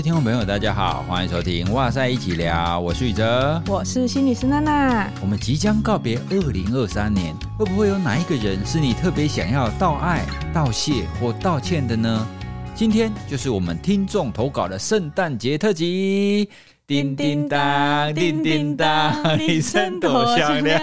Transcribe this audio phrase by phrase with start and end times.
[0.00, 5.06] 位听众朋友，大家好，欢迎收听哇塞一起聊，我是宇哲，我是心理师娜娜。
[5.20, 10.24] 我们即将告别二零二三年，会不会有哪一个人是你特别想要道爱、
[10.54, 12.26] 道谢或道歉的呢？
[12.74, 16.48] 今天就是我们听众投稿的圣诞节特辑，
[16.86, 20.80] 叮叮当，叮叮当， 铃声多响亮。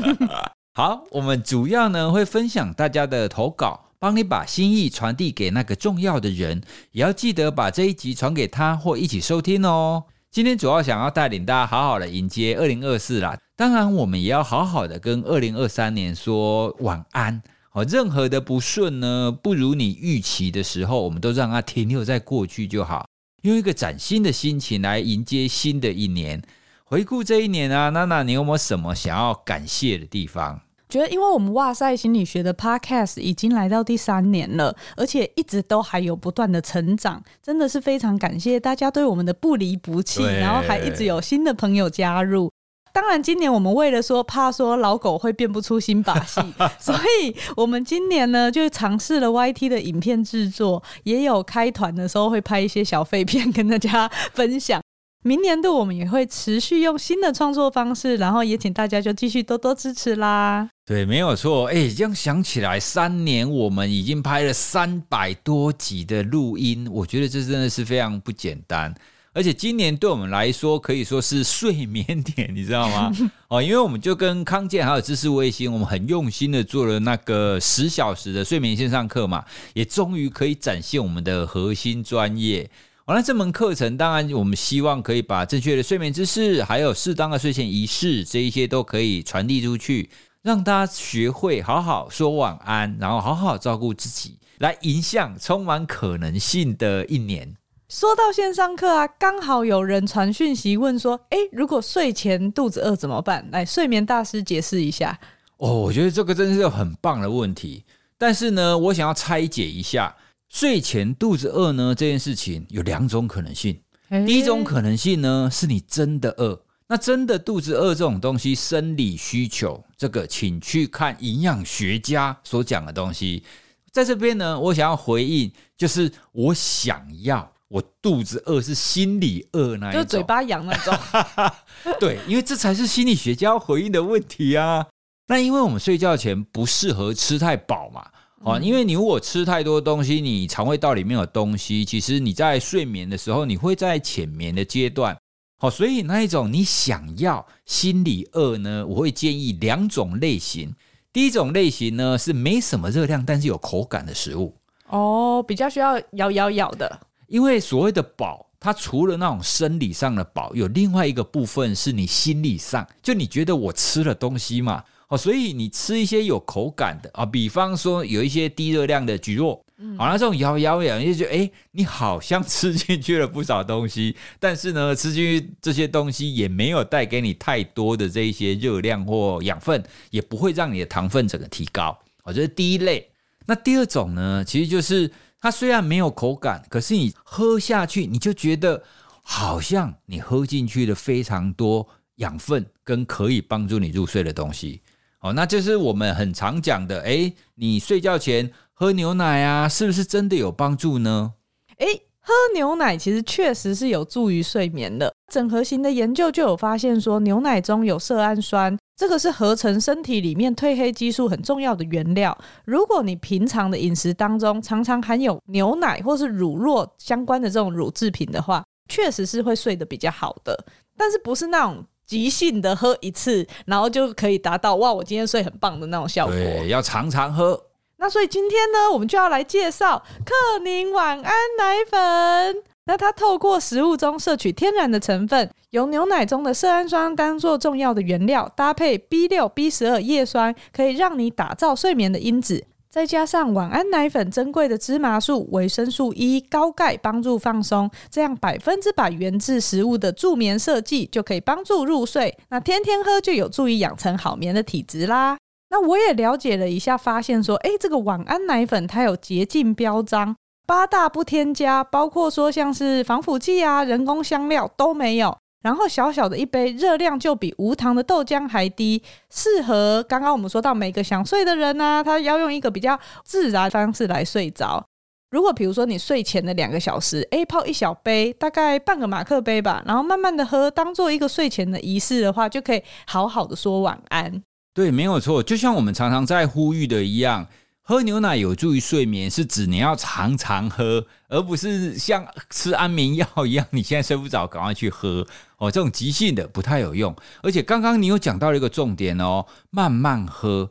[0.72, 3.89] 好，我们主要呢会分享大家的投稿。
[4.02, 10.04] 帮你把心意传递给那个重要的人，也要记得把这一集传给他或一起收听哦。
[10.30, 17.42] 今天主要想要带领大家好好的迎接二零二四啦，当然我们也要好好的跟二零二三年说晚安。
[17.68, 23.06] 好，任何的不顺呢，不如你预期的时候，我们都让它停留在过去就好，
[23.42, 26.40] 用一个崭新的心情来迎接新的一年。
[26.84, 30.62] 回顾这一年啊，娜娜，你有没有什么想要感谢的地方？
[30.90, 42.50] 觉得，因为我们哇塞心理学的 Podcast 已经来到第三年了，而且一直都还有不断的成长，真的是非常感谢大家对我们的不离不弃，然后还一直有新的朋友加入。
[42.92, 46.40] 当然，今年我们为了说怕说老狗会变不出新把戏，
[46.80, 54.82] 所以我们今年呢就尝试了 YT 的影片制作，也有开团的时候会拍一些小废片跟大家分享。
[55.22, 60.68] 明年度我们也会持续用新的创作方式，然后也请大家就继续多多支持啦。
[60.90, 61.66] 对，没有错。
[61.66, 68.92] 哎，这样想起来，三年我们已经拍了三百多集的录音，我觉得这真的是非常不简单。
[69.32, 73.12] 而且今年对我们来说可以说是睡眠点，你知道吗？
[73.46, 79.44] 哦，因为我们就跟康健还有知识卫星，我们很用心的做了那个十小时的睡眠线上课嘛，
[79.74, 82.68] 也终于可以展现我们的核心专业。
[83.04, 90.10] 完了，这门课程当然我们希望可以把正确的睡眠知识，还有适当的睡前仪式，这一些都可以传递出去，
[90.42, 97.56] 让大家学会好好说晚安，然后好好照顾自己，来迎向充满可能性的一年。
[97.90, 105.18] 说到线上课啊，刚好有人传讯息问说：“诶，如果睡前肚子饿怎么办？”来，睡眠大师解释一下。
[105.58, 107.84] 哦，我觉得这个真是很棒的问题，
[108.16, 110.16] 但是呢，我想要拆解一下。
[110.48, 113.78] 睡前肚子饿呢，这件事情有两种可能性。
[114.26, 116.62] 第一种可能性呢，是你真的饿。
[116.88, 123.44] 那真的肚子饿这种东西，生理需求，这个请去看营养学家所讲的东西。
[123.92, 130.98] 在这边呢，我想要回应，就是我想要，我肚子饿是心里饿那一种，就嘴巴痒那种。
[132.00, 134.86] 对，因为这才是心理学家要回应的问题啊。
[135.26, 138.06] 那因为我们睡觉前不适合吃太饱嘛。
[138.42, 145.14] 哦，因为你如果吃太多东西，你肠胃道里面有东西，其实你在睡眠的时候，你会在浅眠的阶段。
[145.62, 150.74] 好，所以那一种你想要心理饿呢，我会建议两种类型。
[151.12, 154.56] 第一种类型呢是没什么热量，但是有口感的食物。
[154.86, 157.00] 哦，比较需要咬咬咬的。
[157.26, 164.82] 因为所谓的饱，它除了那种生理上的饱，有另外一个部分是你心理上，就你觉得我吃了东西嘛。
[165.08, 169.60] 哦，所以你吃一些有口感的啊，比方说有一些低热量的蒟
[169.96, 181.98] 好，那这种咬咬咬，你就觉得哎，你好像吃进去了不少东西，但是呢， 吃进去这些东西也没有带给你太多的这一些热量或养分，也不会让你的糖分整个提高。
[182.24, 183.08] 我觉得第一类。
[183.46, 185.10] 那第二种呢，其实就是
[185.40, 188.80] 它虽然没有口感，可是你喝下去，你就觉得
[189.22, 194.82] 好像你喝进去了非常多养分跟可以帮助你入睡的东西。
[195.20, 201.34] 哦，那就是我们很常讲的，诶，你睡觉前喝牛奶啊，是不是真的有帮助呢？
[201.76, 201.86] 诶，
[202.18, 205.12] 喝牛奶其实确实是有助于睡眠的。
[205.30, 212.34] 整合型的研究就有发现说，牛奶中有色氨酸，这个是合成身体里面褪黑激素很重要的原料。
[212.64, 220.56] 如果你平常的饮食当中常常含有牛奶或是乳酪相关的这种乳制品的话，确实是会睡得比较好的。
[220.96, 221.84] 但是不是那种。
[222.06, 226.34] 即兴的喝一次，然后就可以达到哇，我今天睡很棒的那种效果。
[226.34, 227.56] 对，要常常喝。
[228.00, 232.56] 那所以今天呢，我们就要来介绍克宁晚安奶粉。
[232.86, 242.64] 那它透过食物中摄取天然的成分，由牛奶中的色氨酸当做重要的原料，搭配 B 六、B 十二叶酸，可以让你打造睡眠的因子。
[242.88, 252.36] 再加上晚安奶粉珍贵的芝麻素、维生素 E、高钙，帮助放松，这样百分之百源自食物的助眠设计就可以帮助入睡。
[252.48, 255.36] 那天天喝就有助于养成好眠的体质啦。
[255.70, 260.36] 那我也了解了一下，发现说，诶，这个晚安奶粉它有洁净标章，
[260.66, 265.36] 八大不添加，包括说像是防腐剂啊、人工香料都没有。
[265.62, 274.82] 然后小小的一杯，热量就比无糖的豆浆还低，适合刚刚我们说到每个想睡的人呢、他要用一个比较自然方式来睡着。
[275.30, 284.42] 如果比如说你睡前的两个小时，诶，泡一小杯，大概半个马克杯吧，然后慢慢的喝，当做一个睡前的仪式的话，就可以好好的说晚安。
[284.72, 287.46] 对，没有错，就像我们常常在呼吁的一样，
[287.82, 295.26] 喝牛奶有助于睡眠，是指你要常常喝，而不是像吃安眠药一样，你现在睡不着，赶快去喝
[295.58, 297.14] 哦，这种急性的不太有用。
[297.42, 300.70] 而且刚刚你有讲到了一个重点哦，慢慢喝，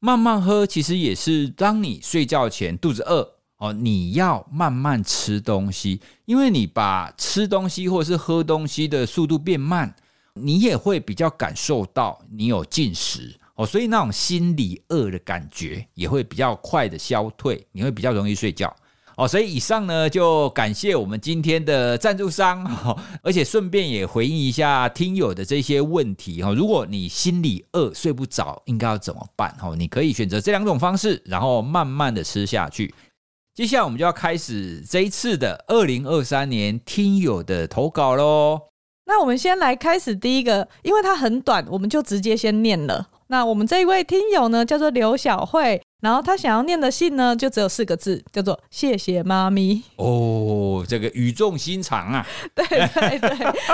[0.00, 3.34] 慢慢喝，其实也是当你睡觉前肚子饿。
[3.58, 9.96] 哦，你要慢慢吃东西，因为你把吃东西或者是喝东西的速度变慢，
[10.36, 18.74] 你也会比较感受到你有进食哦，所以那种心理饿的感觉也会比较快的消退，你会比较容易睡觉
[19.16, 19.26] 哦。
[19.26, 22.62] 所以以上呢，就感谢我们今天的赞助商，
[23.24, 26.52] 而且顺便也回应一下听友的这些问题哈。
[26.52, 29.56] 如果你心里饿睡不着，应该要怎么办？
[29.62, 32.94] 哦，你可以选择这两种方式，然后慢慢的吃下去。
[33.54, 38.60] 接下来我们就要开始这一次的二零二三年听友的投稿喽。
[39.06, 43.08] 那我们先来开始第一个，因为它很短，我们就直接先念了。
[43.28, 49.82] 那我们这一位听友呢，叫做刘小慧，然后他想要念的信呢，就只有四个字，叫做“谢谢妈咪”。
[49.98, 52.24] 哦，这个语重心长啊！
[52.54, 53.30] 对对对，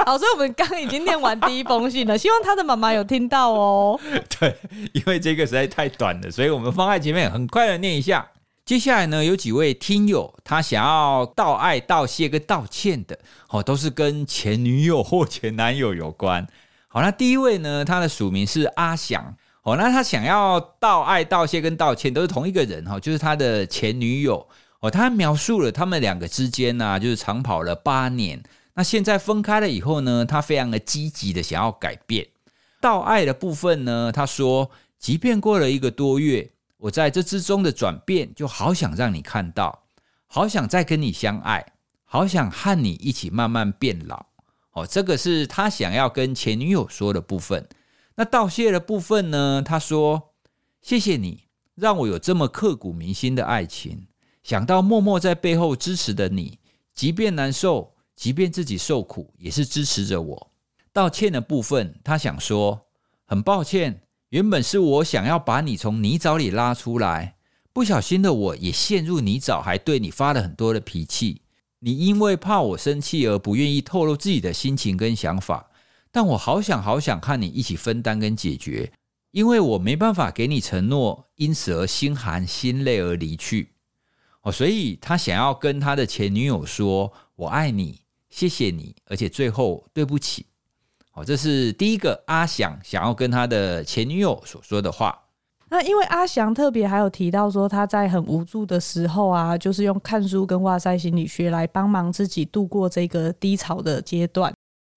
[0.07, 4.01] 好，所以我们刚已经念完第一封信了，希望他的妈妈有听到哦。
[4.41, 4.57] 对，
[4.95, 8.27] 因为这个实在太短了，所以我们放在前面，很快的念一下。
[8.65, 13.19] 接下来呢，有几位听友他想要道爱、道谢跟道歉的，
[13.49, 16.47] 哦，都是跟前女友或前男友有关。
[16.87, 24.47] 好，那第一位呢，他的署名是阿翔，哦，那他想要道爱、道谢跟道歉，都是同一个人哈，就是他的前女友。
[24.79, 28.41] 哦，他描述了他们两个之间呢，就是长跑了八年。
[28.75, 32.29] 那现在分开了以后呢，他非常的积极的想要改变。
[32.81, 36.52] 道爱的部分呢，他说，即便过了一个多月。
[36.83, 39.85] 我在这之中的转变，就好想让你看到，
[40.27, 41.65] 好想再跟你相爱，
[42.03, 44.27] 好想和你一起慢慢变老。
[44.73, 47.69] 哦，这个是他想要跟前女友说的部分。
[48.17, 49.63] 那道谢的部分呢？
[49.65, 50.33] 他说
[50.83, 51.45] ：“谢谢你，
[51.77, 54.09] 让我有这么刻骨铭心的爱情。
[54.43, 56.59] 想到默默在背后支持的你，
[56.95, 60.51] 即便难受，即便自己受苦，也是支持着我。”
[60.93, 62.89] 道歉的部分，他想说
[63.25, 64.03] ：“很抱歉。”
[64.33, 67.37] 原本是我想要把你从泥沼里拉出来，
[67.71, 71.43] 不小心的我也陷入泥沼，还对你发了很多的脾气。
[71.81, 75.69] 你因为怕我生气而不愿意透露自己的心情跟想法，
[76.11, 78.91] 但我好想好想和你一起分担跟解决，
[79.33, 83.75] 因为我没办法给你承诺，因此而心寒心累而离去。
[84.41, 88.01] 哦，所以他想要跟他的前女友说：“我爱你，
[88.31, 90.47] 谢谢你，而且最后对不起。”
[91.15, 95.19] 好，这是第一个阿翔想要跟他的前女友所说的话。
[95.69, 104.53] 那因为阿翔特别还有提到说，他在很无助的时候啊，就是用看书跟哇塞心理学来帮忙自己度过这个低潮的阶段。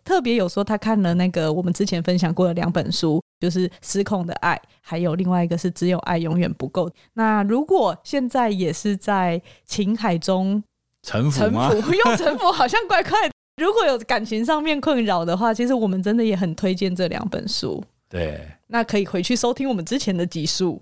[0.06, 6.90] 特别有说他看了那个我们之前分享过的两本书，就是《失控的爱》，还有另外一个是《只有爱永远不够》。
[7.14, 10.64] 那如果现在也是在情海中
[11.04, 11.70] 沉浮吗？
[11.70, 13.35] 沉浮，用沉浮好像怪怪的。
[13.58, 17.84] 如果有感情上面困扰的话，其实我们真的也很推荐这两本书。
[18.10, 20.82] 对，那可以回去收听我们之前的集数。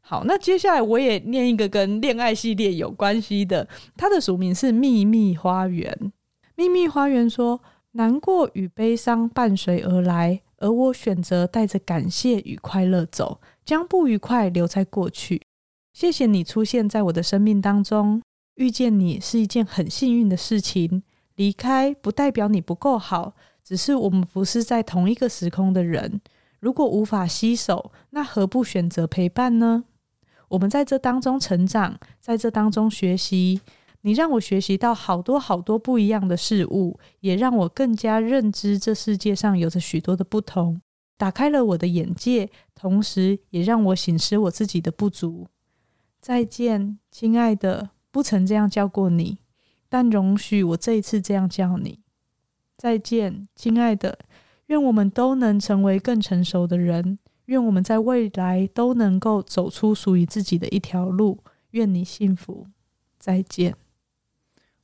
[0.00, 6.12] 好，那接下来我也念一个跟恋爱系列有关系的，它的署名是秘密花园。
[6.54, 7.60] 秘密花园说：
[7.92, 15.42] 难过与悲伤伴随而来，而我选择带着感谢与快乐走，将不愉快留在过去。
[15.92, 18.22] 谢谢你出现在我的生命当中，
[18.54, 21.02] 遇见你是一件很幸运的事情。
[21.38, 26.20] 离开不代表你不够好，只是我们不是在同一个时空的人。
[26.58, 29.84] 如果无法携手，那何不选择陪伴呢？
[30.48, 33.60] 我们在这当中成长，在这当中学习。
[34.00, 40.80] 你让我学习到好多好多不一样的事物，也让我更加认知这世界上有着许多的不同，
[41.16, 45.46] 打开了我的眼界，同时也让我省思我自己的不足。
[46.20, 49.38] 再见，亲爱的，不曾这样叫过你。
[49.88, 52.00] 但容许我这一次这样叫你，
[52.76, 54.18] 再见，亲爱的。
[54.66, 61.42] 愿我们都能成为更成熟的人，愿我们在未来都能够走出属于自己的一条路。
[61.70, 62.66] 愿你幸福，
[63.18, 63.74] 再见。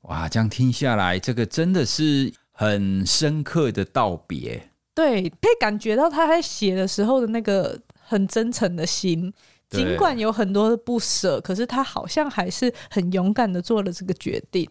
[0.03, 4.71] 哇，这样听下来，这个真的是很深刻的道别。
[4.95, 9.33] 对，可以感觉到他在写的时候的那个很真诚的心，
[9.69, 14.67] 尽管有很多的不舍，可是他好像还是很勇敢的做了这个决定。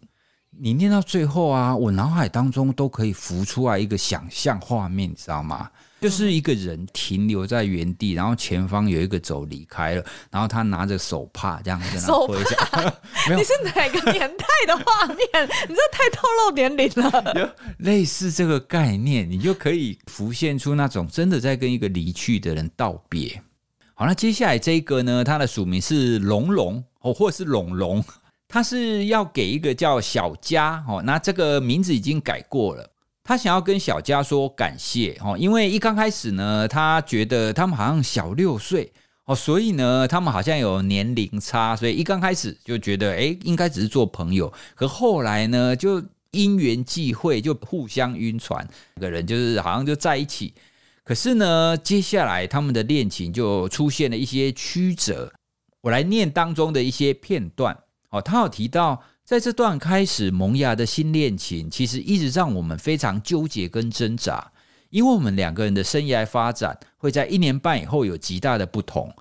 [0.59, 5.69] 你念到最后啊，我脑海当中都可以浮出来一个想象画面，你知道吗？
[5.99, 12.93] 就是一个人停留在原地，然后前方有一个走离开了，然后他拿着手帕这样跟他挥一下。
[13.29, 15.17] 没有你是哪个年代的画面？
[15.69, 17.55] 你这太透露年龄了。
[17.79, 23.41] 类似这个概念，你就可以浮现出那种真的在跟一个离去的人道别。
[23.93, 28.03] 好，那接下来这一个呢，它的署名是龙龙哦，或是龙龙，
[28.53, 32.87] 他是要给一个叫小佳哦，那这个名字已经改过了，
[33.23, 38.93] 他想要跟小佳说感谢哦，因为一刚开始呢，他觉得他们好像小六岁
[39.25, 48.63] 哦，所以呢，他们好像有年龄差，所以一刚开始就觉得诶，应该只是做朋友，可后来呢，就因缘际会，就互相晕船，
[49.01, 50.53] 个人就是好像就在一起。
[51.03, 55.33] 可是呢，接下来他们的恋情就出现了一些曲折。
[55.81, 57.75] 我来念当中的一些片段。
[58.13, 64.51] 哦，他有提到，在这段开始萌芽的新恋情，其实一直让我们非常纠结跟挣扎，
[64.91, 69.11] 因为我们两个人的生涯发展会在一年半以后有极大的不同。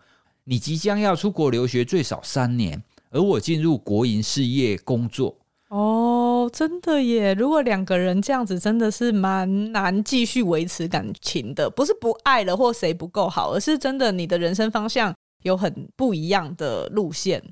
[0.45, 5.39] 你即将要出国留学最少三年，而我进入国营事业工作。
[5.69, 7.33] 哦，真的耶！
[7.33, 11.71] 如果两个人这样子，真的是蛮难继续维持感情的。
[11.71, 17.43] 不是不爱了或谁不够好，而是真的你的人生方向有很不一样的路线。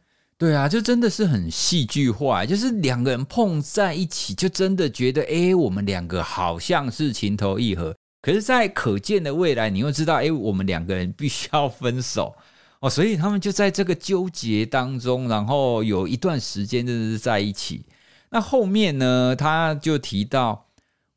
[0.41, 7.95] 对啊，就真的是很戏剧化，就是两个人碰在一起，就真的觉得，哎，我们两个好像是情投意合。
[8.23, 12.35] 可是，在可见的未来，你又知道，哎，我们两个人必须要分手
[12.81, 12.89] 哦。
[12.89, 17.85] 所以他们就在这个纠结当中，然后有一段时间真的是在一起。
[18.31, 20.69] 那后面呢，他就提到，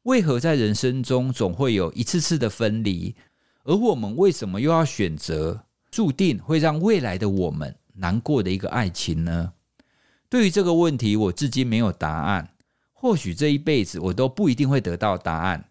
[0.02, 3.16] 为何在人生中总会有一次次的分离，
[3.64, 9.54] 而我们为什么又要选择注定会让未来的我们难过的一个爱情呢？
[10.30, 12.50] 对于这个问题，我至今没有答案。
[12.92, 15.70] 或许这一辈子我都不一定会得到答案，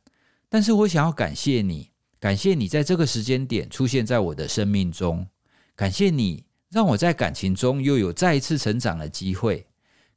[0.48, 5.26] 但是我想要感谢你，感谢你在这个时间点出现在我的生命中，
[5.74, 9.66] 感谢你让我在感情中又有再一次成长的机会。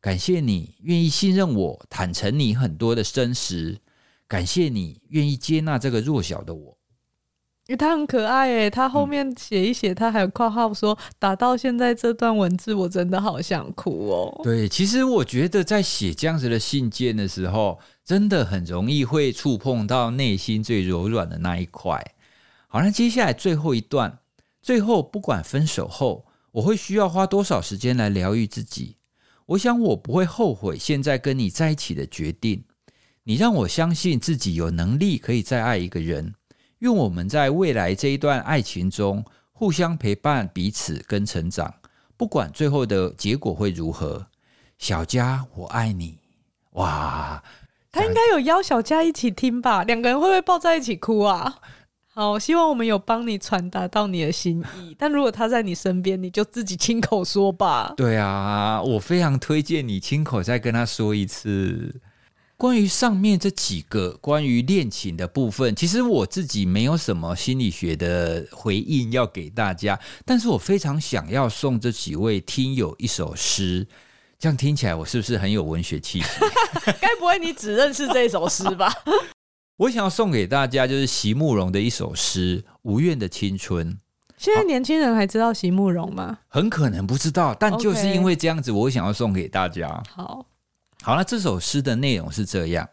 [0.02, 3.80] 感谢你愿意信任我，坦诚你很多的真实。
[4.28, 6.75] 感谢你愿意接纳这个弱小的我。
[7.68, 14.42] 因为他很可爱诶，他后面写一写，他还有括号说，打到现在这段文字，我真的好想哭哦。
[14.44, 22.06] 对，其实我觉得在写这样子的信件的时候，真的很容易会触碰到内心最柔软的那一块。
[22.68, 24.20] 好，那接下来最后一段，
[24.62, 28.98] 最后不管分手后，我会需要花多少时间来疗愈自己。
[29.48, 32.64] 我想我不会后悔现在跟你在一起的决定。
[33.24, 36.36] 你让我相信自己有能力可以再爱一个人。
[36.80, 41.74] 愿我们在未来这一段爱情中互相陪伴彼此跟成长，
[42.18, 44.28] 不管最后的结果会如何。
[44.78, 46.18] 小佳，我爱你。
[46.72, 47.42] 哇，
[47.92, 49.84] 他应该有邀小佳一起听吧？
[49.84, 51.60] 两个人会不会抱在一起哭啊？
[52.14, 54.96] 好，希望我们有帮你传达到你的心意。
[55.00, 57.94] 但如果他在你身边，你就自己亲口说吧。
[57.96, 62.02] 对啊，我非常推荐你亲口再跟他说一次。
[62.58, 73.88] 关于上面这几个关于恋情的部分，其实我自己没有什么心理学的回应要给大家，但是我非常想要送这几位听友一首诗。
[74.38, 76.28] 这样听起来，我是不是很有文学气息？
[77.02, 78.94] 该不会你只认识这首诗吧？
[79.78, 83.94] 我想要送给大家，就是席慕容的一首诗《无怨的青春》。
[84.38, 86.38] 现在年轻人还知道席慕容吗？
[86.50, 90.04] 很可能不知道，但就是因为这样子，我想要送给大家。
[90.10, 90.46] 好，
[91.06, 92.90] 好了，这首诗的内容是这样：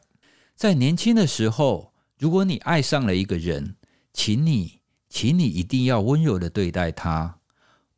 [0.55, 3.77] 在年轻的时候，如果你爱上了一个人，
[4.13, 7.39] 请你，请你一定要温柔的对待他，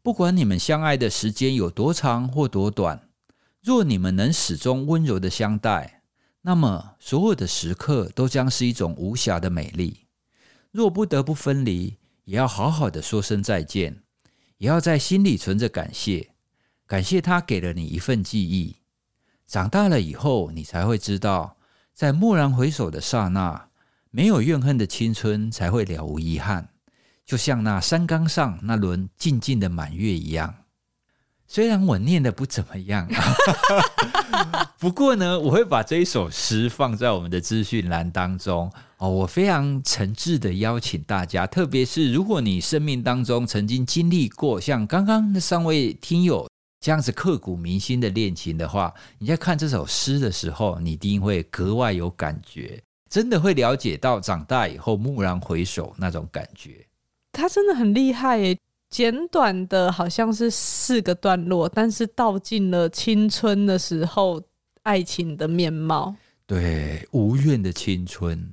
[0.05, 3.09] 不管你们相爱的时间有多长或多短。
[3.61, 6.03] 若你们能始终温柔的相待。
[6.43, 10.07] 那么，所有的时刻都将是一种无瑕的美丽。
[10.71, 14.01] 若不得不分离，也要好好的说声再见，
[14.59, 16.31] 也要在心里存着感谢，
[16.87, 18.77] 感谢他给了你一份记忆。
[19.47, 21.57] 长大了以后，你才会知道，
[21.93, 23.69] 在蓦然回首的刹那，
[24.11, 26.69] 没有怨恨的青春才会了无遗憾，
[27.25, 30.55] 就像那山岗上那轮静静的满月一样。
[31.47, 33.07] 虽然我念的不怎么样，
[34.81, 39.09] 不过呢，我会把这一首诗放在我们的资讯栏当中哦。
[39.11, 46.49] 我非常诚挚的邀请大家，特别是如果你生命当中曾经经历过像刚刚那三位听友
[46.85, 56.87] 这样子刻骨铭心的恋情的话，你在看这首诗的时候，你一定会格外有感觉，真的会了解到长大以后蓦然回首那种感觉。
[57.33, 58.59] 他真的很厉害耶。
[58.91, 64.43] 简短的好像是四个段落，但是道尽了青春的时候
[64.83, 66.15] 爱情的面貌。
[66.47, 68.47] 对，无怨的青春。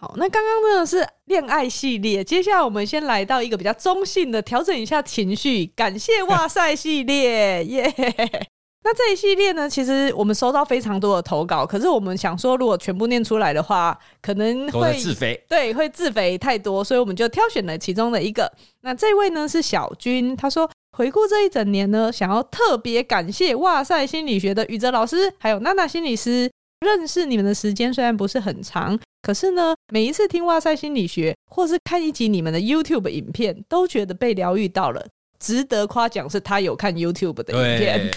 [0.00, 8.42] 好，那刚刚真的是恋爱系列，接下来我们先来到一个比较中性的，调整一下情绪，感谢哇塞系列，耶、yeah！
[8.82, 18.50] 那这一系列呢，其实我们收到非常多的投稿，可是我们想说，如果全部念出来的话，可能会自肥，对，会自肥太多，所以我们就挑选了其中的一个。
[18.80, 20.66] 那这位呢是小军，他说
[20.96, 26.50] 回顾这一整年呢，想要特别感谢哇塞心理学的宇哲老师，还有娜娜心理师。
[26.80, 35.06] 认识你们的时间虽然不是很长，可是呢，每一次听哇塞心理学，或是看一集你们的 YouTube 影片，都觉得被疗愈到了。
[35.38, 38.10] 值得夸奖是他有看 YouTube 的影片，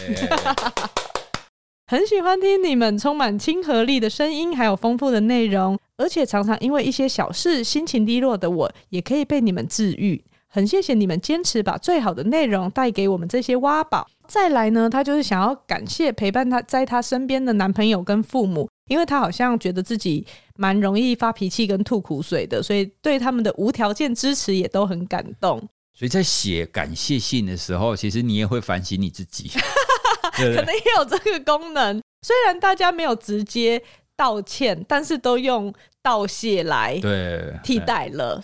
[1.88, 10.24] 很喜欢听你们充满亲和力的声音，还有丰富的内容，而且常常因为一些小事心情低落的我，也可以被你们治愈。
[10.48, 14.05] 很谢谢你们坚持把最好的内容带给我们这些挖宝。
[14.27, 20.25] 再来呢，他就是想要感谢陪伴他在他身边的男朋友跟父母，因为他好像觉得自己
[20.56, 25.58] 蛮容易发脾气跟吐苦水的，所以对他们的无条件支持也都很感动。
[25.94, 29.52] 所以在写感谢信的时候，其实你也会反省你自己，
[30.34, 32.02] 可能也有这个功能。
[32.25, 33.82] 虽然大家没有直接
[34.16, 38.42] 道歉，但是都用道谢来对替代了。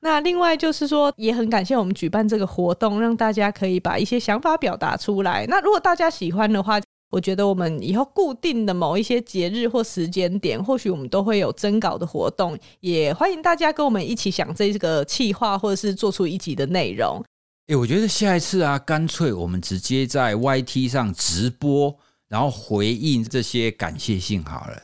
[0.00, 5.46] 那另外就是说，也很感谢我们举办这个活动，让大家可以把一些想法表达出来。
[5.48, 6.78] 那如果大家喜欢的话，
[7.14, 17.22] 我觉得我们以后固定的某一些节日或时间点，或许我们都会有征稿的活动，也欢迎大家跟我们一起想这个企划，或者是做出一集的内容。
[17.22, 24.82] 哎、欸，我觉得下一次啊，干脆我们直接在 YT 上直播，然后回应这些感谢信好了。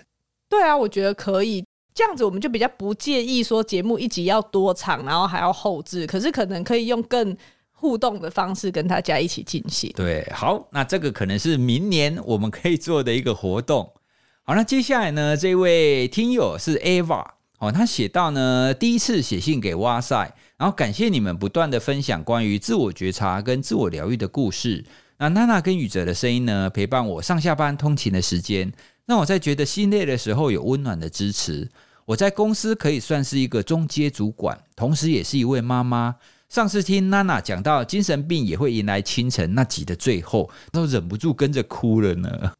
[0.49, 1.65] 对啊，我觉得可以。
[1.93, 7.37] 这样子我们就比较不介意说节目一集要多长，然后还要后置，可是可能可以用更
[7.81, 9.91] 互动的方式跟大家一起进行。
[9.97, 13.91] 对，好，那这个可能是明年我们可以做的一个活动。
[14.45, 17.25] 好，那接下来呢，这位听友是 Ava，
[17.59, 24.85] 哦，他写到呢，第一次写信给哇塞，然后感谢你们不断的分享关于自我觉察跟自我疗愈的故事。
[25.17, 28.71] 那娜娜跟宇哲的声音呢，陪伴我上下班通勤的时间。
[29.07, 31.69] 让我在觉得心累的时候有温暖的支持。
[32.07, 36.15] 我在公司可以算是一个中阶主管，同时也是一位妈妈。
[36.51, 42.55] 上次听娜娜讲到精神病也会迎来清晨那集的最后，都忍不住跟着哭了呢。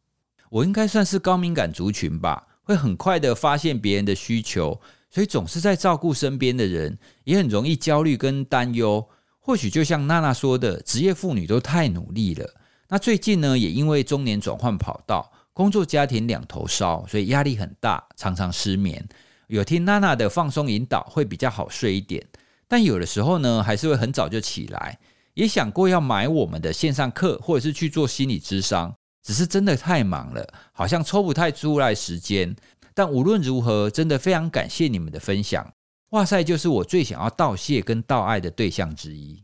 [0.49, 9.05] 我应该算是高敏感族群吧，会很快的发现别人的需求，所以总是在照顾身边的人，也很容易焦虑跟担忧。
[9.41, 12.49] 或许就像娜娜说的，职业妇女都太努力了。
[12.91, 15.33] 那最近呢，也因为中年转换跑道。
[15.53, 19.05] 工作家庭两头烧，所以压力很大，常常失眠。
[19.49, 22.25] 有听娜娜的放松引导，会比较好睡一点。
[22.71, 24.97] 但有的时候呢，还是会很早就起来。
[25.35, 28.95] 也想过要买我们的线上课，或者是去做心理咨商，
[29.27, 32.55] 只是真的太忙了，好像抽不太出来时间。
[32.95, 35.69] 但无论如何，真的非常感谢你们的分享。
[36.11, 39.43] 哇塞，就是我最想要道谢跟道爱的对象之一。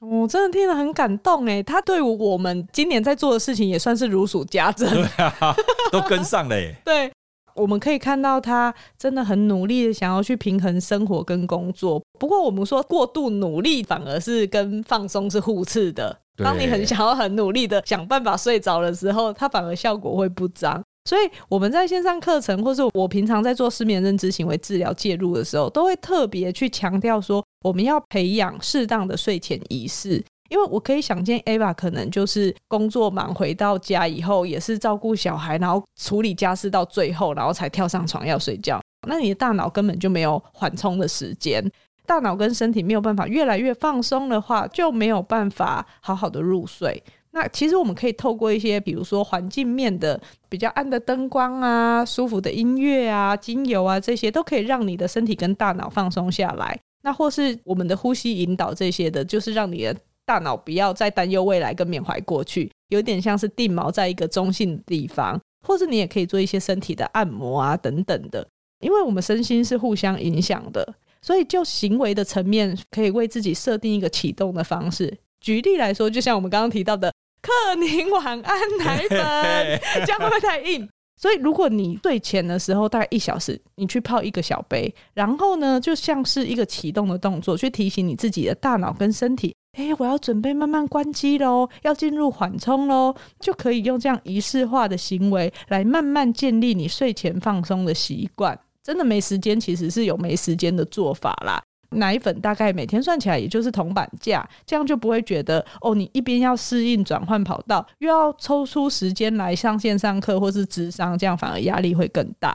[0.00, 5.56] 我、哦、真的听了很感动哎，他对我们今年在做的事情也算是如数家珍，对啊，
[5.90, 6.76] 都跟上了耶。
[6.86, 7.12] 对，
[7.58, 12.00] 我们可以看到他真的很努力的想要去平衡生活跟工作。
[12.18, 16.18] 不过我们说过度努力反而是跟放松是互斥的。
[16.36, 20.82] 当你很想要很努力的想办法睡着的时候，它反而效果会不彰。
[21.04, 27.44] 所以我们在线上课程，或是我平常在做失眠认知行为治疗介入的时候，都会特别去强调说。
[27.64, 38.80] 我们要培养适当的睡前仪式，因为我可以想见，Ava 可能就是工作忙回到家以后，也是照顾小孩，然后处理家事到最后，然后才跳上床要睡觉。
[39.06, 41.64] 那你的大脑根本就没有缓冲的时间，
[42.06, 47.02] 大脑跟身体没有办法越来越放松的话，就没有办法好好的入睡。
[47.30, 56.76] 那其实我们可以透过一些，比如说环境面的比较暗的灯光啊、舒服的音乐啊、精油啊，这些都可以让你的身体跟大脑放松下来。
[57.02, 59.94] 那或是我们的呼吸引导这些的，就是让你的
[60.28, 68.46] 大脑不要再担忧未来跟缅怀过去，有点像是定锚在一个中性的地方，或是你也可以做一些身体的按摩啊等等的，
[68.80, 70.86] 因为我们身心是互相影响的，
[71.22, 75.16] 所以就行为的层面可以为自己设定一个启动的方式。
[75.40, 77.10] 举例来说，就像我们刚刚提到的
[77.40, 80.86] 克宁晚安奶粉， 这样会不会太硬？
[81.16, 98.58] 所以，如果你睡前的时候大概一小时，你去泡一个小杯，然后呢，就像是一个启动的动作，去提醒你自己的大脑跟身体，哎，我要准备慢慢关机喽，要进入缓冲喽，就可以用这样仪式化的行为来慢慢建立你睡前放松的习惯。
[98.82, 101.62] 真的没时间，其实是有没时间的做法啦。
[101.90, 112.54] 奶粉大概每天算起来也就是铜板价，这样就不会觉得哦，你一边要适应转换跑道，又要抽出时间来上线上课或是智商，这样反而压力会更大。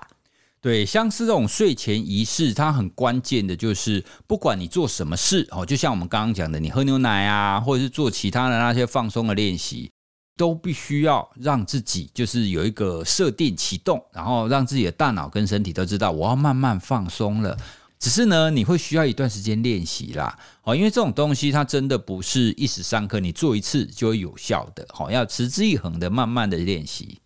[0.63, 9.91] 对，像是这种睡前仪式，它很关键的就是，不管你做什么事哦，就像我们刚刚讲的，你喝牛奶啊，或者是做其他的那些放松的练习，
[10.37, 17.57] 都必须要让自己就是有一个设定启动，然后让自己的大脑跟身体都知道我要慢慢放松了。
[17.99, 27.19] 只是呢，你会需要一段时间练习啦，哦，因为这种东西它真的不是一时三刻，你做一次就会有效的，好，要持之以恒的慢慢的练习。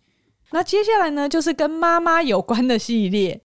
[0.50, 3.40] 那接下来呢，就是跟妈妈有关的系列。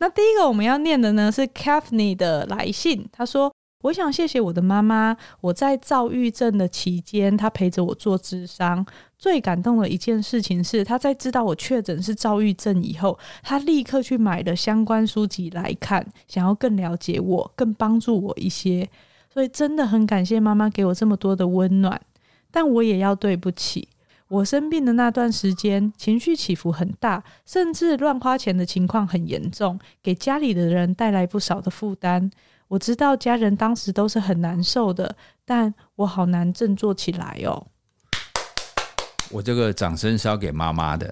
[0.00, 8.84] 那第一个我们要念的呢是 Kathleen 的来信，她说：“我想谢谢我的妈妈，我在躁郁症的期间，她陪着我做智商。
[9.16, 18.88] 最感动的一件事情是，她在知道我确诊是躁郁症以后，她立刻去买了相关书籍来看，想要更了解我，更帮助我一些。
[19.32, 22.00] 所以真的很感谢妈妈给我这么多的温暖，
[22.52, 23.88] 但我也要对不起。”
[24.28, 32.30] 我生病的那段时间，情绪起伏很大，甚至乱花钱的情况很严重，给家里的人带来不少的负担。
[32.68, 37.66] 我知道家人当时都是很难受的，但我好难振作起来哦。
[39.30, 41.06] 我这个掌声是要给妈妈的。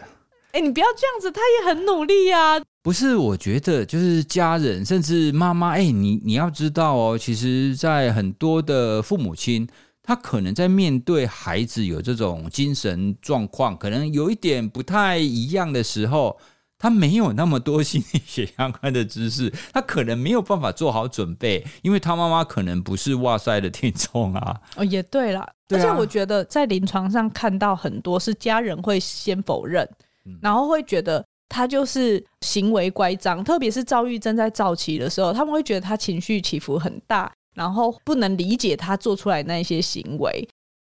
[0.53, 2.63] 哎、欸，你不要这样子，她也很努力呀、啊。
[2.83, 5.71] 不是，我觉得就是家人，甚至妈妈。
[5.71, 9.67] 哎、欸，你你要知道哦，其实，在很多的父母亲。
[10.07, 16.39] 他可能在面对孩子有这种精神状况，可能有一点不太一样的时候，
[16.79, 24.61] 他没有那么多心理学相关的知识，他可能没有办法做好准备，因为他妈妈可能不是哇塞的听众啊。
[24.77, 29.89] 哦，也对啦，对啊，而且我觉得在临床上看到很多是家人会先否认，
[30.41, 37.33] 然后会觉得他就是行为乖张，特别是躁郁症在早期的时候，他们会觉得他情绪起伏很大。
[37.57, 40.47] 然后不能理解他做出来那些行为，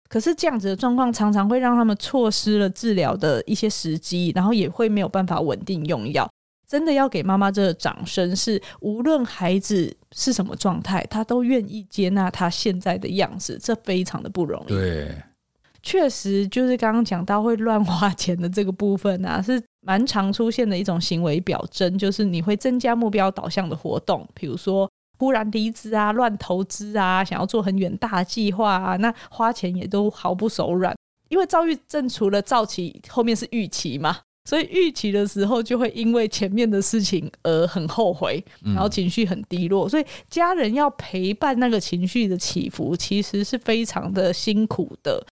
[0.07, 6.27] 可是这样子的状况常常会让他们错失了治疗的一些时机，然后也会没有办法稳定用药。
[6.65, 14.69] 真的要给妈妈这个掌声，是无论孩子是什么状态，他都愿意接纳他现在的样子，这非常的不容易。
[14.69, 15.15] 对，
[15.83, 24.89] 确实就是刚刚讲到会乱花钱的这个部分啊，是蛮常出现的一种行为表征，就是你会增加目标导向的活动，比如说。
[25.17, 30.93] 忽然离职啊，乱投资啊，想要做很远大计划啊，那花钱也都毫不手软。
[31.29, 39.89] 因为躁郁症除了躁期，后面是预期嘛，所以预期的时候就会因为前面的事情而很后悔，然后情绪很低落。
[39.89, 45.25] 所以家人要陪伴那个情绪的起伏，其实是非常的辛苦的。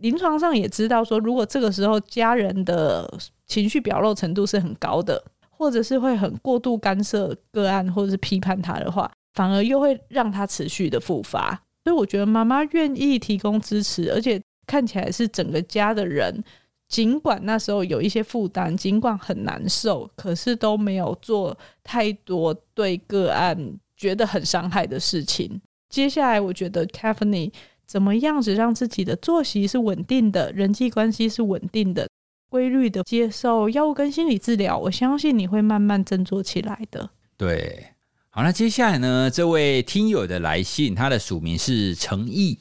[0.00, 3.10] 临床上也知道说，如果这个时候家人的
[3.46, 9.10] 情绪表露程度是很高的，或者是会很过度干涉个案，或者是批判他的话。
[9.36, 11.50] 反而又会让他持续的复发，
[11.84, 16.42] 所以我觉得妈妈愿意提供支持，而且看起来是整个家的人，
[16.88, 23.56] 尽管那时候有一些负担，尽管很难受，可是都没有做太多对个案
[23.94, 25.60] 觉得很伤害的事情。
[25.90, 27.52] 接下来，我觉得 Kathleen
[27.86, 32.08] 怎么样子让自己的作息是稳定的，人际关系是稳定的，
[32.48, 37.10] 规律的接受药物跟心理治疗，我相信你会慢慢振作起来的。
[37.36, 37.92] 对。
[38.36, 39.30] 好，那接下来呢？
[39.30, 42.58] 这位听友的来信，他的署名是程毅。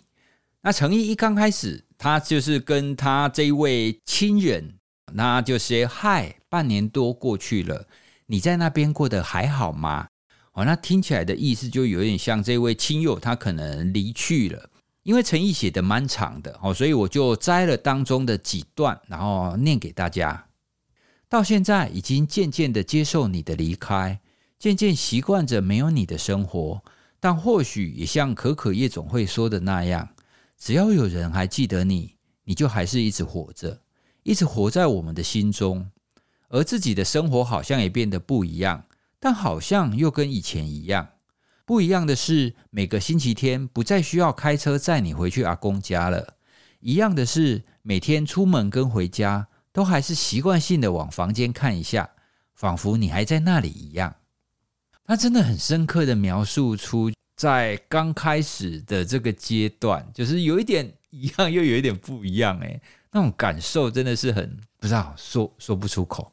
[0.62, 4.76] 那程毅一刚开始，他就是跟他这一位亲人，
[5.12, 7.90] 那就是：“嗨，半年多过去了，
[8.28, 10.08] 你在那边过得还好吗？”
[10.56, 14.70] 哦，那听起来的意思就有点像这位亲友他可能离去了，
[15.04, 20.46] 因为程毅写的蛮长的哦，所以我就摘了当中的几段，然后念给大家。
[21.28, 24.22] 到现在已经渐渐的接受你的离开。
[24.58, 26.84] 渐渐习惯着没有你的生活，
[27.20, 30.10] 但或许也像可可夜总会说的那样，
[30.58, 33.82] 只要有人还记得你，你就还是一直活着，
[34.24, 35.92] 一直活在我们的心中。
[36.50, 38.86] 而自己的生活好像也变得不一样，
[39.20, 41.10] 但好像又跟以前一样。
[41.66, 46.36] 不一样的是，每个星期天不再需要开车载你回去阿公家了。
[46.80, 52.12] 一样的是，每天出门跟回家都还是习惯性的往房间看一下，
[52.54, 54.16] 仿佛你还在那里一样。
[55.08, 66.32] 他真的很深刻的描述出，在刚开始的这个阶段，就是有一点一样，又有一点不一样，哎，那种感受真的是很不知道说说不出口。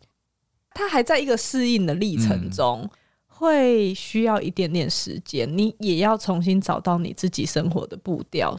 [0.74, 2.90] 他还在一个适应的历程中，
[3.26, 8.56] 会需要一点点时间，你也要重新找到你自己生活的步调。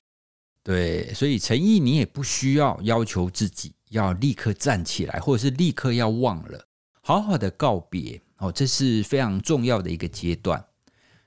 [0.61, 6.63] 对，所以诚意，你也不需要要求自己要立刻站起来，或者是立刻要忘了，
[7.01, 8.21] 好好的告别。
[8.43, 10.65] 哦，这是非常重要的一个阶段。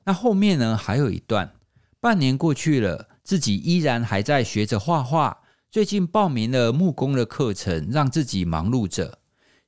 [0.05, 1.55] 那后面呢，还有一段，
[1.99, 5.39] 半年过去了，自己依然还在学着画画。
[5.71, 9.21] 最近报名了木工的课程，让自己忙碌着。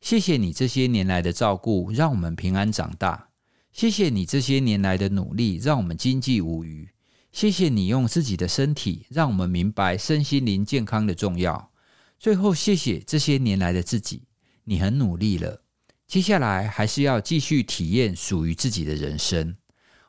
[0.02, 3.30] 谢谢你这些年来的照顾，让我们平安长大。
[3.72, 6.90] 谢谢你这些年来的努力，让我们经济无虞。
[7.32, 11.70] 谢谢你用自己的身体，让我们明白身心灵健康的重要。
[12.18, 14.24] 最后，谢谢这些年来的自己，
[14.64, 15.62] 你很努力了。
[16.08, 19.54] 接下来还是要继续体验属于自己的人生。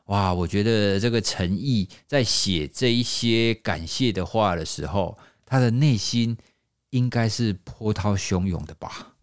[0.06, 6.34] 哇，我觉得这个陈毅在写这一些感谢的话的时候，他的内心
[6.88, 9.14] 应该是波涛汹涌的吧？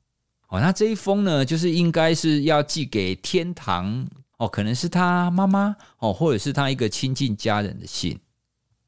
[0.50, 8.18] 哦，那这一封呢，就是应该是要寄给天堂哦，可能是他妈妈哦，或者是他一个亲近家人的信，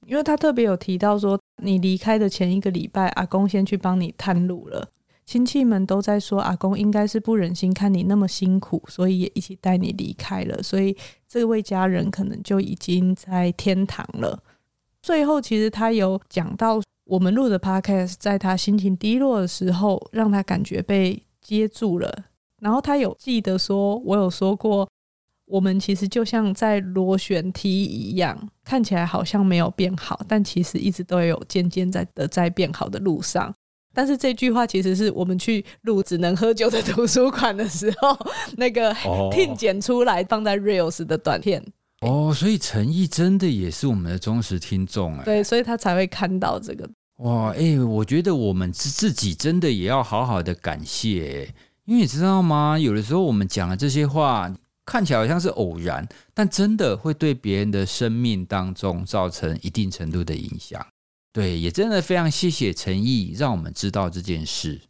[0.05, 4.87] 因为他特别有提到说，你离开的前一个礼拜，阿公先去帮你探路了。
[5.29, 10.63] 亲戚们都在说，阿公应该是不忍心看你那么辛苦，所以也一起带你离开了。
[10.63, 14.41] 所以这位家人可能就已经在天堂了。
[15.03, 22.11] 最后，其实他有讲到，我们录的 podcast，在他心情低落的时候，让他感觉被接住了。
[22.59, 24.89] 然后他有记得说，我有说过，
[25.45, 33.53] 我们其实就像在螺旋梯一样，看起来好像没有变好，但其实一直都有渐渐在的在变好的路上。
[33.93, 38.17] 但是这句话其实是我们去录只能喝酒的图书馆的时候，
[38.57, 38.95] 那个
[39.31, 41.63] 听剪出来放在 Reels 的短片。
[42.01, 45.23] 哦，所以陈毅真的也是我们的忠实听众哎。
[45.25, 46.89] 对，所以他才会看到这个。
[47.17, 52.79] 哇，哎、欸，我觉得我们自自己真的也要好好的感谢，因为你知道吗？
[52.79, 54.49] 有的时候我们讲的这些话
[54.85, 60.81] 看起来好像是偶然，但真的会对别人的生命当中造成一定程度的影响。
[61.31, 64.81] 对，也真的非常谢谢陈毅，让我们知道这件事。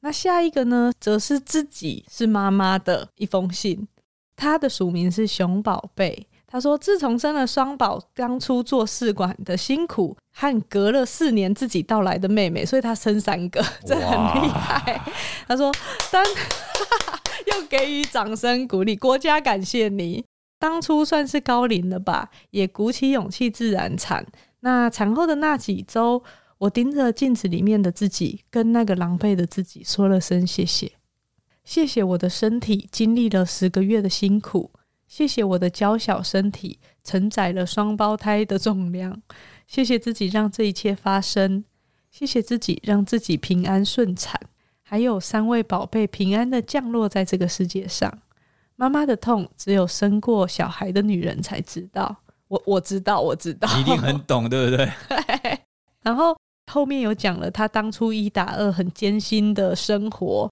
[0.00, 3.88] 那下一个呢，则是自己是妈妈的一封信，
[4.36, 6.26] 他的署名是熊宝贝。
[6.46, 15.02] 他说，自从生了双宝，当初做试管的辛苦，和隔了四年自己到来的妹妹，所以他生三个， 这很厉害。
[15.48, 15.72] 他说，
[16.12, 16.24] 当
[17.46, 20.24] 又给予掌声鼓励，国家感谢你。
[20.60, 24.24] 当初算是高龄了吧，也鼓起勇气自然产。
[24.64, 26.24] 那产后的那几周，
[26.56, 30.92] 我盯着镜子里面的自己，跟那个狼狈的自己说了声谢谢。
[31.64, 34.70] 谢谢我的身体经历了十个月的辛苦，
[35.06, 39.20] 谢谢我的娇小身体承载了双胞胎的重量，
[39.66, 41.62] 谢谢自己让这一切发生，
[42.10, 44.40] 谢谢自己让自己平安顺产，
[44.82, 48.20] 还有三位宝贝平安的降落在这个世界上。
[48.76, 52.23] 妈妈的痛，只有生过小孩的女人才知道。
[52.54, 54.88] 我我知道，我知道，你一定很懂， 对不对？
[56.02, 56.36] 然后
[56.70, 60.48] 后面有讲了，她当初一打二很艰辛的生活，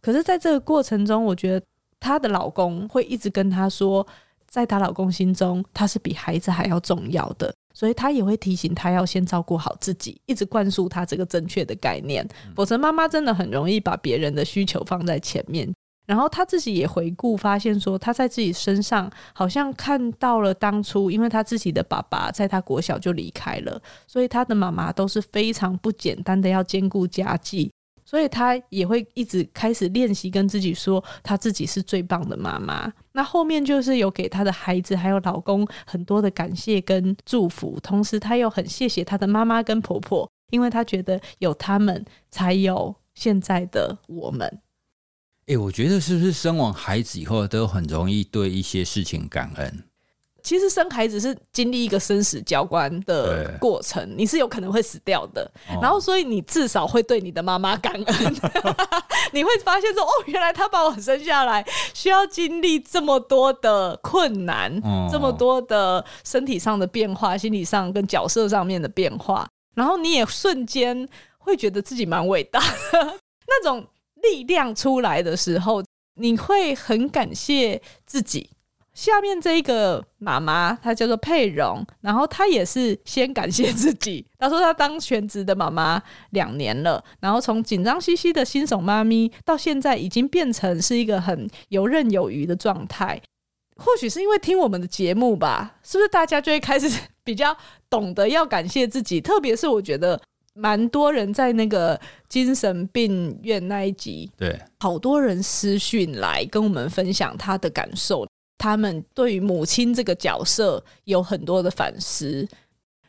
[0.00, 1.66] 可是在这个过程中，我觉得
[2.00, 4.06] 她的老公会一直跟她说，
[4.48, 12.26] 在她老公心中，她是比孩子还要重要的，所以她也会提醒她要先照顾好自己，一直灌输她这个正确的概念。
[12.54, 15.70] 否则，妈妈真的很容易把别人的需求放在前面。
[16.06, 27.72] 然后他自己也回顾，发现说他在自己身上好像看到了当初，因为他自己的爸爸在他国小就离开了，所以他的妈妈都是非常不简单的要兼顾家计，
[28.04, 32.92] 所以他也会一直开始练习跟自己说，他自己是最棒的妈妈。
[33.12, 44.60] 那后面就是有给他的孩子还有老公很多的感谢跟祝福，同时他又很谢谢他的妈妈跟婆婆，因为他觉得有他们才有现在的我们。
[45.46, 49.84] 哎、欸，我觉得是不是生完孩子以后都很容易对一些事情感恩？
[50.42, 58.34] 其实生孩子是经历一个生死交关的过程，你是有可能会死掉的，哦、然后所以你至少会对你的妈妈感恩。
[59.32, 73.86] 你会发现说，哦，原来她把我生下来需要经历这么多的困难，哦、这么多的身体上的变化、心理上跟角色上面的变化，然后你也瞬间会觉得自己蛮伟大的 那种。
[74.30, 75.82] 力量出来的时候，
[76.14, 78.50] 你会很感谢自己。
[78.94, 84.24] 下面这一个妈妈，她叫做佩蓉，然后她也是先感谢自己。
[84.38, 93.20] 她说她当全职的妈妈两年了，然后从紧张兮兮的新手妈咪，到现在已经变成是一个很游刃有余的状态。
[93.76, 97.54] 或许是因为听我们的节目吧，是不是大家就会开始 比较
[97.90, 99.20] 懂得要感谢自己？
[99.20, 100.18] 特别是我觉得。
[100.56, 112.48] 蛮多人在那个精神病院那一集，对，好多人私讯来跟我们分享他的感受，他们对于母亲这个角色有很多的反思。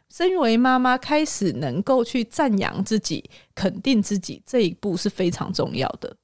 [0.10, 6.16] 身为妈妈，开始能够去赞扬自己、肯定自己，这一步是非常重要的。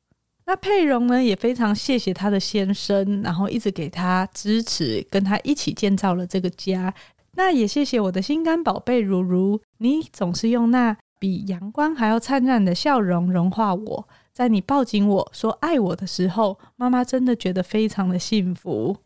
[0.45, 6.93] 那佩蓉呢，也非常谢谢她的先生，然后一直给她支持，跟她一起建造了这个家。
[7.35, 10.97] 那也谢谢我的心肝宝贝如如，你总是用那。
[11.23, 18.97] 比阳光还要灿烂的笑容融化我，在你抱紧我说爱我的时候，妈妈真的觉得非常的幸福。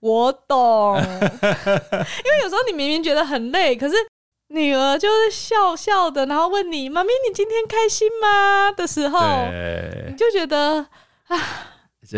[0.00, 3.94] 我懂， 因为有时候你明明觉得很累，可是
[4.48, 9.20] 女儿就是笑笑的，然后问你：“妈咪，你今天开心吗？”的时候，
[10.08, 10.86] 你就觉得
[11.26, 11.38] 啊，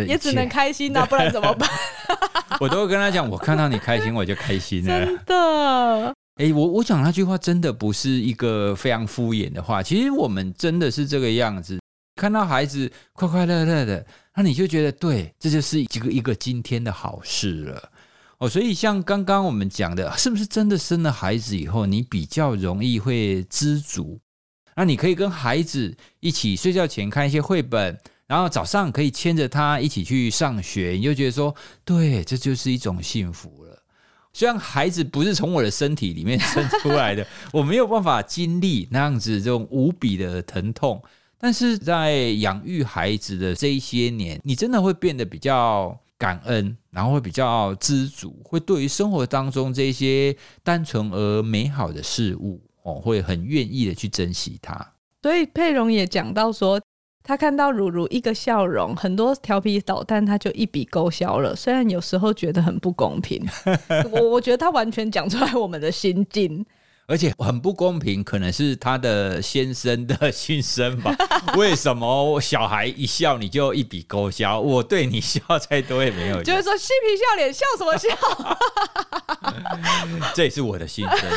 [0.06, 1.68] 也只能开心呐，不然怎么办？
[2.60, 5.04] 我都会跟他讲，我看到你开心，我就开心了。
[5.06, 6.14] 真的。
[6.40, 9.82] 哎、我我讲那句话真的不是一个非常敷衍的话。
[9.82, 11.78] 其实我们真的是这个样子，
[12.16, 17.90] 看到孩子快快乐乐的，那你就觉得对，这就是一个一个今天的好事了。
[18.38, 24.18] 哦，所以像刚刚我们讲的，是不是真的生了孩子以后，你比较容易会知足？
[24.74, 33.69] 那你可以跟孩子一起睡觉前看一些绘本，然后早上可以牵着他一起去上学，你就觉得说，对，这就是一种幸福了。
[34.32, 41.02] 虽然孩子不是从我的身体里面生出来的， 我没有办法经历那样子这种无比的疼痛，
[41.38, 54.94] 但是在养育孩子的这一些年，你真的会变得比较感恩，然后会比较知足，会对于生活当中这些单纯而美好的事物哦，会很愿意的去珍惜它。
[55.22, 56.80] 所以佩蓉也讲到说。
[57.30, 61.54] 他看到如如一个笑容，很多调皮捣蛋，他就一笔勾销了。
[61.54, 63.40] 虽然有时候觉得很不公平，
[64.10, 66.66] 我我觉得他完全讲出来我们的心境，
[67.06, 71.14] 而且很不公平，可能是他的先生的心声吧？
[71.56, 74.58] 为什么小孩一笑你就一笔勾销？
[74.58, 78.08] 我对你笑再多也没有，就是说嬉皮笑脸，笑什么笑？
[80.34, 81.30] 这也是我的心声。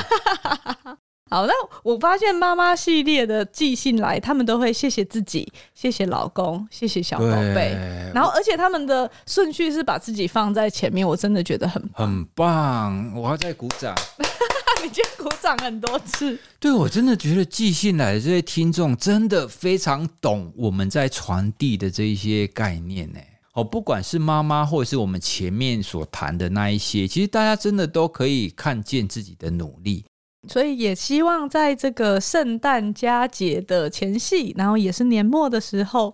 [1.34, 7.76] 好，那我发现妈妈系列的寄信来，他们都会谢谢自己，谢谢老公，谢谢小宝贝，
[8.14, 13.96] 然后而且他们的顺序是把自己放在前面，我真的觉得很棒很棒，我要再鼓掌。
[14.84, 23.18] 你今天鼓掌很多次，对，我真的觉得寄信来的这些听众真的非常懂我们在传递的这一些概念呢。
[23.54, 30.06] 哦，不管是妈妈或者是我们前面所谈的那一些，其实大家真的都可以看见自己的努力。
[30.48, 36.14] 所以也希望在这个圣诞佳节的前夕，然后也是年末的时候，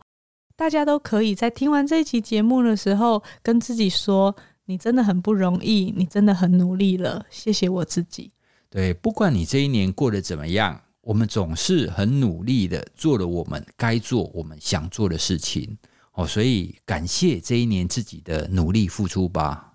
[0.55, 8.31] 大家都可以在听完这一期节目的时候，跟自己说：“你真的很不容易，你真的很努力了。”谢谢我自己。
[8.69, 15.77] 对，不管你这一年过得怎么样，我们总是很努力的做了我们该做、我们想做的事情。
[16.13, 19.73] 哦，所以感谢这一年自己的努力付出吧。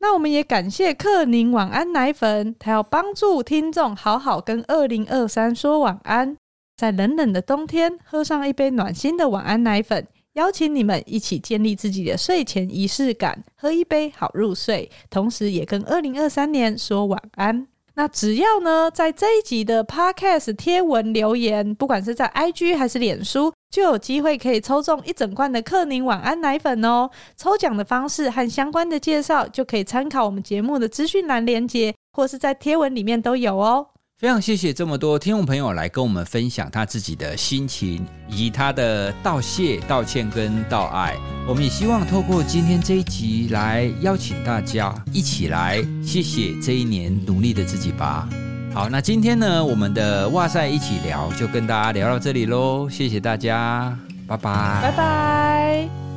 [0.00, 6.36] 那我们也感谢克宁晚安奶粉，它要帮助听众好好跟二零二三说晚安，
[6.76, 17.66] 在冷冷的冬天喝上一杯暖心的晚安奶粉，邀请你们一起建立自己的睡前仪式感，喝一杯好入睡，同时也跟二零二三年说晚安。
[17.98, 27.10] 那只要呢，在这一集的 Podcast 贴文留言，不管是在 IG 还是脸书，就有机会可以抽中一整罐的克宁晚安奶粉哦。
[27.36, 33.88] 抽奖的方式和相关的介绍，就可以参考我们节目的资讯栏连接，或是在贴文里面都有哦。
[34.18, 41.14] 非常谢谢这么多听众朋友来跟我们分享他自己的心情，以及他的道谢、道歉跟道爱。
[41.46, 48.28] 我们也希望透过今天这一集来邀请大家一起来谢谢这一年努力的自己吧。
[48.74, 56.07] 好，那今天呢，我们的哇塞一起聊就跟大家聊到这里喽，谢谢大家，拜拜，拜拜。